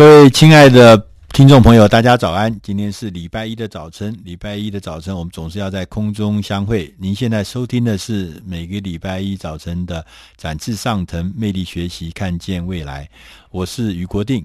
[0.00, 0.96] 各位亲爱的
[1.28, 2.58] 听众朋友，大家早安！
[2.62, 6.90] 今天是礼拜一的早晨，礼拜一的早晨，我们总是要在空中相会。
[6.98, 10.02] 您现在收听的是每个礼拜一早晨的
[10.38, 13.06] 展翅上腾、魅力学习、看见未来。
[13.50, 14.42] 我是于国定。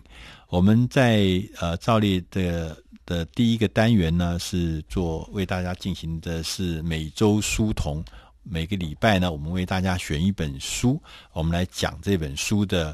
[0.49, 2.75] 我们在呃照例的
[3.05, 8.03] 的第一个单元呢，是做为大家进行的是每周书童。
[8.43, 11.01] 每个礼拜呢，我们为大家选一本书，
[11.31, 12.93] 我们来讲这本书的。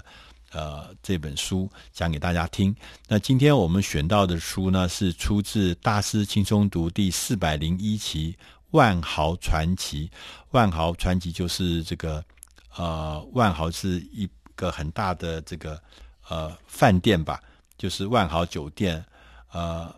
[0.52, 2.76] 呃，这本书讲给大家听。
[3.08, 8.34] 那今天我们选到的书呢，是出自《大师轻松读》第四百零一期
[8.72, 10.08] 《万豪传奇》。
[10.52, 12.24] 万豪传奇就是这个
[12.76, 15.82] 呃，万豪是一个很大的这个
[16.28, 17.42] 呃饭店吧，
[17.78, 19.04] 就是万豪酒店
[19.54, 19.94] 呃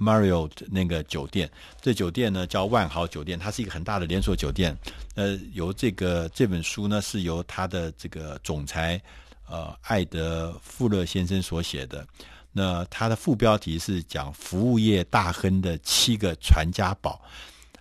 [0.00, 1.48] ，Marriott 那个酒店。
[1.80, 4.76] 这酒店呢叫万豪酒店，它是一个很大的连锁酒店。
[5.14, 9.00] 呃，由这个这本书呢是由它的这个总裁。
[9.48, 12.06] 呃，艾德富勒先生所写的，
[12.52, 17.20] 那他的副标题是讲服务业大亨的七个传家宝。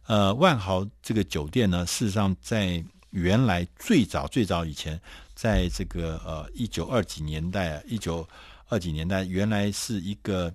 [0.07, 4.99] 呃，万豪这个酒店呢，事实上在原来最早最早以前，
[5.33, 8.27] 在这个呃一九二几年代，一九
[8.69, 10.53] 二几年代，原来是一个。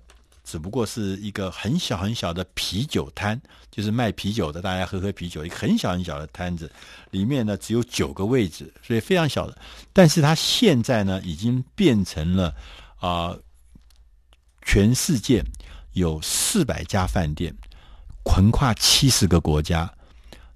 [0.51, 3.39] 只不过是一个很小很小的啤酒摊，
[3.71, 6.69] 就是卖啤酒的，大家喝喝啤酒，一个很小很小的摊子，
[7.11, 9.57] 里面呢只有九个位置，所以非常小的。
[9.93, 12.53] 但是它现在呢，已经变成了
[12.99, 13.33] 啊、
[14.65, 15.41] 全世界
[15.93, 17.55] 有四百家饭店，
[18.25, 19.89] 横跨七十个国家。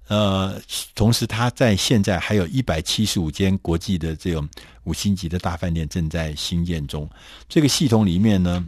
[0.08, 0.60] 呃，
[0.94, 4.46] 同时它在现在还有一百七十五间国际的这种
[4.84, 7.08] 五星级的大饭店正在兴建中。
[7.48, 8.62] 这个系统里面呢。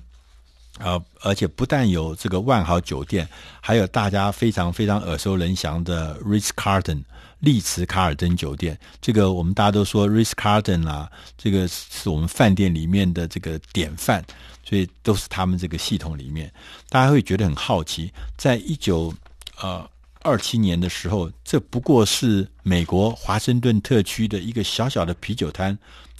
[0.79, 3.29] 呃，而且不但有这个万豪酒店，
[3.61, 7.03] 还有大家非常非常耳熟能详的 Ritz Carlton
[7.41, 8.79] 丽兹卡尔登酒店。
[9.01, 14.25] 这个我们大家都说 Ritz Carlton 啊，这个是我们饭店里面的这个典范，
[14.65, 16.53] 所以都是他们这个系统里面。
[16.89, 19.13] 大家会觉得很好奇，在一九
[19.61, 19.85] 呃
[20.23, 25.77] 二七年的时候，这不过是美国华盛顿特区的一个小小的啤酒摊，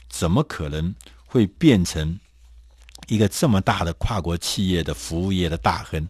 [0.09, 0.93] 怎么可能
[1.27, 2.19] 会变成？
[3.09, 6.07] 一个这么大的跨国企业的服务业的大亨，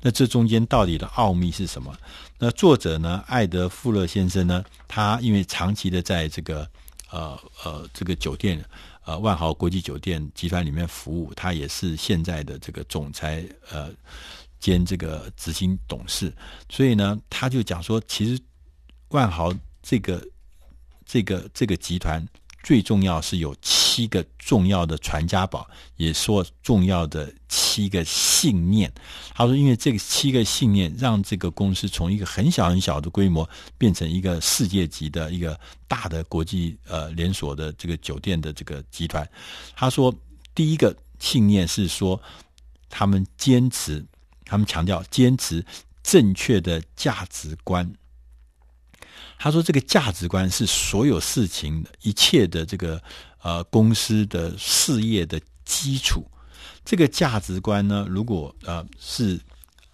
[0.00, 1.96] 那这中间到底的奥秘是什么？
[2.38, 6.68] 那作者呢，艾德富勒先生呢，他因为长期的在这个
[7.10, 8.64] 呃呃这个酒店
[9.04, 13.90] 呃万豪国际酒店集团里面服务，他也是现在的这个总裁呃
[14.58, 16.32] 兼这个执行董事，
[16.68, 18.40] 所以呢，他就讲说，其实
[19.08, 20.26] 万豪这个
[21.04, 22.26] 这个这个集团。
[22.64, 23.54] 最重要是有
[23.98, 28.92] 七个重要的传家宝，也说重要的七个信念。
[29.34, 39.28] 他说，因为这个七个信念，让这个公司从一个很小很小的规模，变成一个世界级的一个大的国际呃连锁的这个酒店的这个集团。
[39.74, 40.14] 他说，
[40.54, 42.22] 第一个信念是说，
[42.88, 44.06] 他们坚持，
[44.44, 45.66] 他们强调坚持
[46.04, 47.92] 正确的价值观。
[49.40, 53.00] 他说：“这个价值观是所有事情一切的这个
[53.42, 56.24] 呃公司的事业的基础。
[56.84, 59.38] 这个价值观呢，如果呃是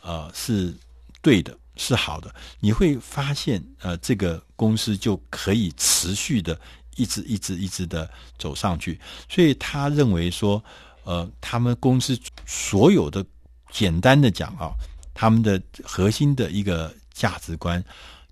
[0.03, 0.75] 呃是
[1.21, 6.59] 对的，是好的，你会发现呃这个公司就可以持续的
[6.97, 9.00] 一直一直一直的走上去。
[9.28, 10.62] 所以他认为说，
[11.05, 13.25] 呃，他们公司所有的
[13.72, 14.71] 简单的讲啊，
[15.12, 17.82] 他们的核心的一个价值观。”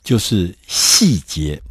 [0.04, 1.62] 就是细节，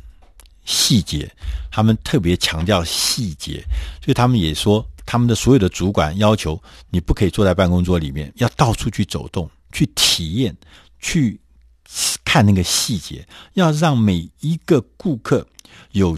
[0.63, 1.29] 细节，
[1.71, 3.63] 他们特别强调细节，
[4.03, 10.55] 所以他们也说，他们的所有的主管要求你不可以坐在办公桌里面，要到处去走动，去体验，
[10.99, 11.39] 去
[12.23, 15.47] 看那个细节，要让每一个顾客
[15.93, 16.17] 有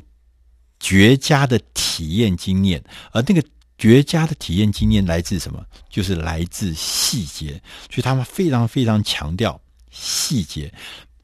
[0.80, 3.44] 绝佳的体验经验，而那个
[3.78, 5.64] 绝佳的体验经验来自什么？
[5.90, 9.60] 就是来自细节，所以他们非常非常强调
[9.92, 10.74] 细节。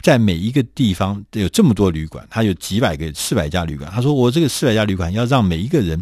[0.02, 3.92] 在每一个地方有这么多旅馆，他有几百个、四百家旅馆。
[3.92, 6.02] 他说：“我这个四百家旅馆要让每一个人、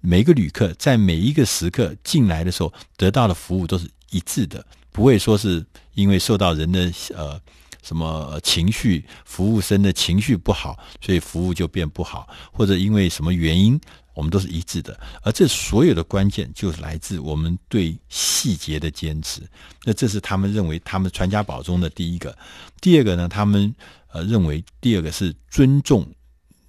[0.00, 5.64] 每一个旅客在每一个时刻进来的时候得到的服务都是一致的，不会说是
[5.94, 7.40] 因为受到人的呃
[7.82, 13.78] 什么情绪、服务生的情绪不好，所以服务就变不好，或者因为什么原因。”
[14.14, 19.40] 我们都是一致的，而这所有的关键就是来自我们对细节的坚持。
[19.84, 22.36] 那这是他们认为他们传家宝中的第一个。
[22.78, 23.74] 第二个呢，他们
[24.12, 26.06] 呃认为第二个是尊重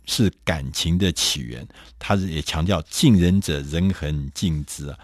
[0.05, 1.67] 是感情的起源。
[1.99, 4.97] 他是也强调敬人者人恒敬之啊。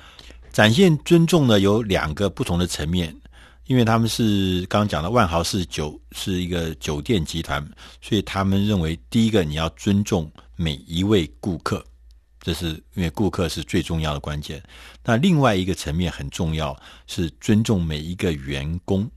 [0.54, 3.14] 展现尊重呢有两个不同的层面，
[3.70, 7.64] 因为他们是刚刚讲的万豪是酒是一个酒店集团，
[8.02, 11.86] 所以他们认为第一个你要尊重每一位顾客。
[12.42, 14.60] 这是因为顾客是最重要的关键。
[15.06, 16.76] 那另外一个层面很重要，
[17.06, 19.08] 是尊重每一个员工。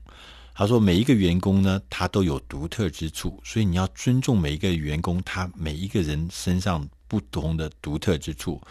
[0.53, 8.61] 他说，每一个员工呢，他都有独特之处，所以你要尊重每一个员工，他每一个人身上不同的独特之处。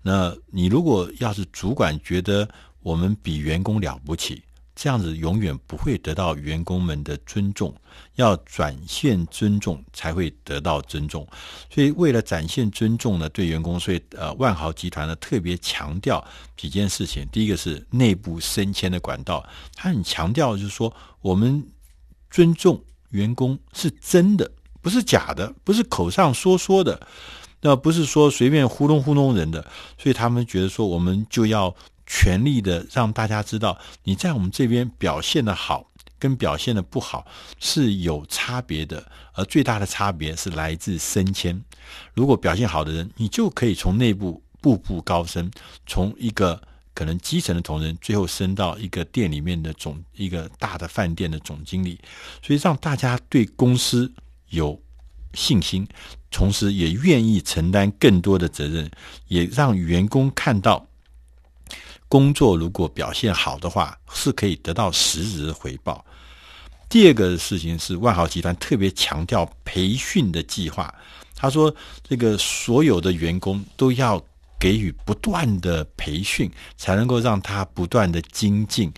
[0.00, 2.48] 那你如果要是主管觉得
[2.80, 4.42] 我们比员工了不起，
[4.76, 7.74] 这样子永远不会得到员工们的尊重，
[8.16, 11.26] 要展现尊重才会得到尊重。
[11.70, 16.22] 所以为了展现尊重呢，对员工，所以呃，万豪集团呢特别强调
[16.58, 17.26] 几件事情。
[17.32, 19.42] 第一个是内部升迁的管道，
[19.74, 21.66] 他很强调就是说，我们
[22.30, 24.50] 尊重员工是真的，
[24.82, 27.00] 不是假的，不是口上说说的，
[27.62, 29.66] 那不是说随便糊弄糊弄人的。
[29.96, 31.74] 所以他们觉得说，我们就要。
[32.06, 37.26] 全力的让大家知道，你在我们这边表现的好跟表现的不好
[37.58, 41.60] 是有差别的，而最大的差别是来自升迁。
[42.14, 45.50] 如果表现好的人，你就可以从内部步步高升，
[45.86, 46.62] 从一个
[46.94, 52.00] 可能基层的同仁，最后升到一个店里面的总，一个大的饭店的总经理。
[52.42, 54.10] 所以让大家对公司
[54.50, 54.80] 有
[55.34, 55.86] 信心，
[56.30, 58.90] 同时也愿意承担更多的责任，
[59.28, 60.86] 也让员工看到。
[62.08, 66.04] 工作如果表现好的话，是可以得到实质的回报。
[66.88, 70.94] 第二个事情是，万豪集团特别强调培训的计划。
[71.34, 71.74] 他说，
[72.08, 74.24] 这个所有的员工都要
[74.58, 78.92] 给予不断的培训，才能够让他不断的精进。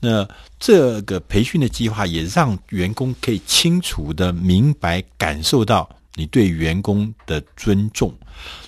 [0.00, 0.26] 那
[0.58, 8.12] 这个培训的计划也让员工可以清楚的明白感受到你对员工的尊重。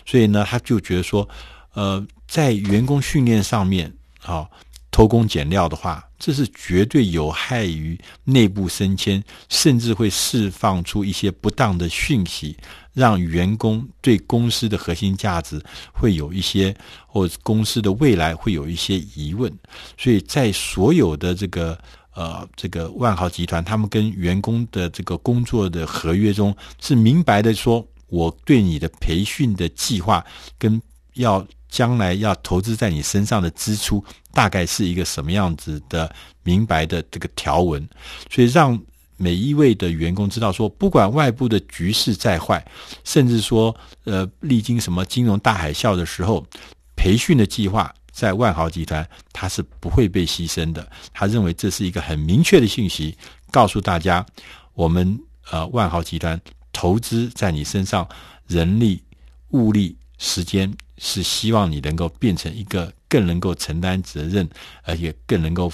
[0.04, 1.26] 所以呢，他就觉得说，
[1.72, 2.06] 呃。
[2.28, 3.92] 在员工训练上面，
[4.22, 4.46] 啊、
[4.90, 12.56] 偷工减料的话，这是绝对有害于内部升迁，甚至会释放出一些不当的讯息，
[12.92, 15.60] 让员工对公司的核心价值
[15.92, 16.76] 会有一些，
[17.06, 19.50] 或公司的未来会有一些疑问。
[19.96, 21.78] 所以在所有的这个
[22.14, 30.24] 呃这个万豪集团，他们跟员工的这个工作的合约中，是明白的说，我对你的培训的计划
[30.58, 30.82] 跟
[31.18, 31.46] 要。
[31.70, 36.10] 将来要投资在你身上的支出，大概是一个什么样子的
[36.42, 37.86] 明白的这个条文，
[38.30, 38.80] 所以让
[39.18, 42.66] 每一位的员工知道说，不管外部的局势再坏，
[43.04, 46.42] 甚至说呃历经什么金融大海啸的时候，
[46.96, 50.90] 培训的计划在万豪集团它是不会被牺牲的。
[51.12, 53.14] 他认为这是一个很明确的信息，
[53.50, 54.24] 告诉大家，
[54.72, 56.40] 我们呃万豪集团
[56.72, 58.08] 投资在你身上，
[58.46, 59.02] 人力、
[59.50, 60.74] 物力、时间。
[60.98, 64.48] 是希望你能够变成一个更能够承担责任，
[64.82, 65.72] 而且更能够、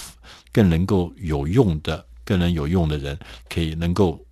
[0.52, 3.18] 更能够有用的、更能有用的人，
[3.48, 4.22] 可以能够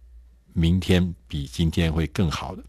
[0.53, 2.63] 明天比今天会更好的。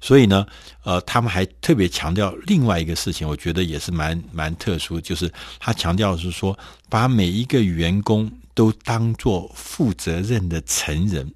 [0.00, 0.46] 所以呢，
[0.82, 6.58] 呃，他们还特别强调另外一个事情，我觉得也是蛮蛮特殊，就是他强调是说，
[6.90, 11.32] 把每一个员工都当做负责任的成人。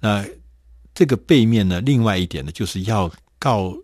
[0.00, 0.24] 那
[0.94, 3.76] 这个背面呢，另外一点呢，就是要告。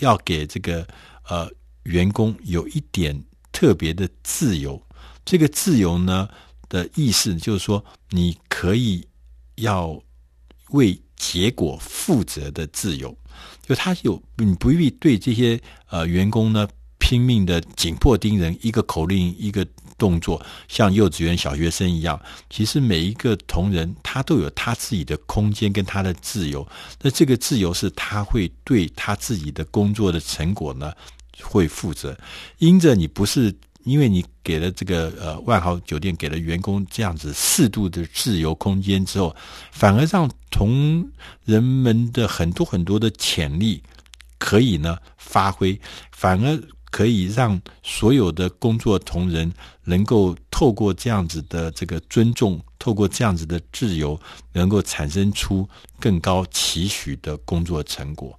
[0.00, 0.86] 要给这个
[1.28, 1.50] 呃
[1.84, 4.80] 员工有一点特别的自由，
[5.24, 6.28] 这个自由呢
[6.68, 9.06] 的意思就是说，你可以
[9.56, 9.98] 要
[10.70, 13.16] 为结果负责的自由，
[13.62, 16.68] 就他有你不必对这些呃员工呢
[17.10, 19.66] 拼命的紧迫盯人，一个口令一个。
[19.98, 26.66] 动作像幼稚园小学生一样，其实每一个同仁他都有他自己的空间跟他的自由。
[27.02, 30.90] 那这个自由是他会对他自己的工作的成果呢
[31.42, 32.16] 会负责。
[32.56, 39.36] 因着你不是因为你给了这个呃万豪酒店给了员工这样子适度的自由空间之后，
[39.70, 41.06] 反而让同
[41.44, 43.82] 人们的很多很多的潜力
[44.38, 45.78] 可以呢发挥，
[46.10, 46.58] 反而。
[46.90, 49.50] 可以让所有的工作同仁
[49.84, 54.20] 能够透过这样子的这个尊重，透过这样子的自由，
[54.52, 55.68] 能够产生出
[55.98, 58.38] 更高期许的工作成果。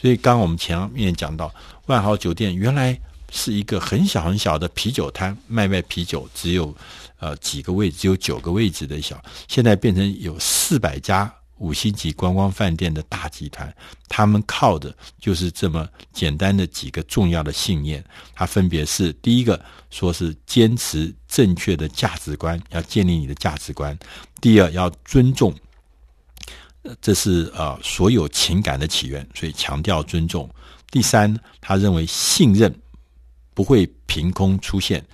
[0.00, 1.54] 所以，刚刚我们前面讲到，
[1.86, 2.98] 万豪酒店原来
[3.30, 6.74] 是一个很小很小的啤酒摊，卖卖啤酒，只有
[7.18, 11.30] 呃几个位，只有九个位置的小，现在变成有四百家。
[11.60, 13.72] 五星级观光饭店的大集团，
[14.08, 18.02] 他们靠的就是这么简单的几个重要的信念。
[18.34, 23.94] 它分别是：第一个，说是坚持正确的价值观，要建立你的价值观；
[24.40, 25.54] 第二，要尊重，
[27.02, 30.48] 这是呃所有情感的起源，所以强调尊重；
[30.90, 32.74] 第三，他认为信任
[33.52, 35.04] 不会凭空出现。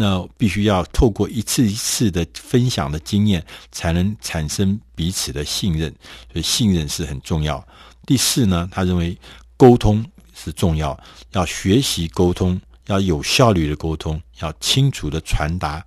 [0.00, 5.92] 那必须要透过一次一次的分享的经验，才能产生彼此的信任，
[6.32, 7.66] 所以信任是很重要。
[8.06, 9.18] 第四呢，他认为
[9.56, 10.96] 沟通是重要，
[11.32, 15.84] 要学习沟通，要有效率的沟通，要清楚的传达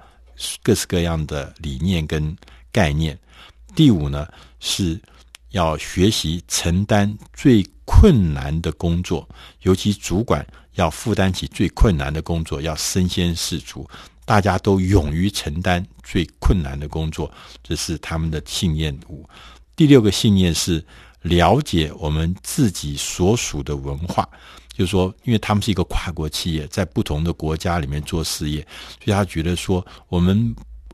[0.61, 2.35] 各式各样的理念跟
[2.69, 3.17] 概念。
[3.73, 4.27] 第五呢，
[4.59, 4.99] 是
[5.51, 9.25] 要学习承担最困难的工作，
[9.61, 10.45] 尤其主管
[10.81, 13.89] 要负担起最困难的工作，要身先士卒，
[14.25, 17.31] 大家都勇于承担最困难的工作，
[17.63, 19.27] 这是他们的信念五。
[19.75, 20.83] 第六个信念是
[21.21, 24.27] 了解我们自己所属的文化，
[24.73, 28.65] 就是说，因为他们是一个跨国企业，在不同的国家里面做事业，
[29.03, 30.53] 所以他觉得说，我们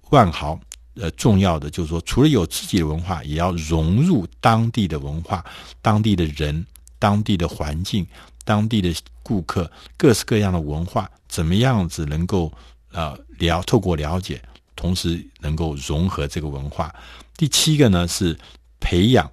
[0.09, 0.59] 万豪。
[0.99, 5.45] 呃，重要的就是说，除了有自己的文化，也要融入当地的文化、
[5.79, 6.65] 当地的人、
[6.99, 8.05] 当地的环境、
[8.43, 12.51] 当地的顾客，各式各样的文化，怎么样子能够
[12.91, 14.41] 呃了透过了解，
[14.75, 16.93] 同时能够融合这个文化。
[17.35, 18.37] 第七个呢是
[18.79, 19.29] 培养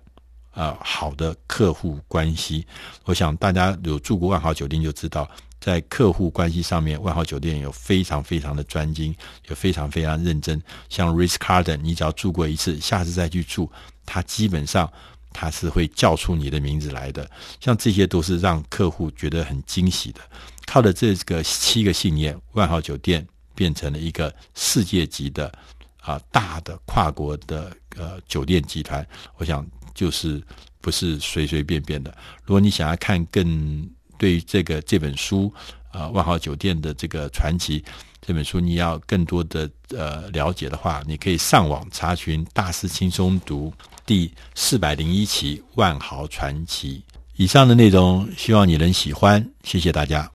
[0.52, 2.66] 呃好的客户关系。
[3.04, 5.28] 我想大家有住过万豪酒店就知道。
[5.60, 9.16] 在客户关系上面，万豪酒店有非常非常的专精，
[9.48, 10.62] 也非常非常认真。
[10.90, 13.70] 像 Ritz Carlton，你只要住过一次，下次再去住，
[14.04, 14.92] 它基本上
[15.34, 17.30] 他是会叫出你的名字来的。
[17.60, 20.20] 像这些都是让客户觉得很惊喜的。
[20.64, 25.52] 靠着这个七个信念，万豪酒店变成了一个世界级的
[26.00, 29.06] 啊大的跨国的呃酒店集团。
[29.36, 30.42] 我想就是
[30.80, 32.16] 不是随随便便的。
[32.44, 33.86] 如果你想要看更。
[34.16, 35.52] 对于这个这本书，
[35.94, 37.82] 呃，万豪酒店的这个传奇
[38.20, 43.72] 这本书，你要更多的呃了解的话，你可以上网查询《大师轻松读》
[44.04, 47.02] 第四百零一期《万豪传奇》。
[47.36, 50.30] 以上的内容，希望你能喜欢，谢谢大家。